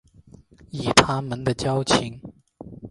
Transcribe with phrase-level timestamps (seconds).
[0.71, 2.19] 以他们的交情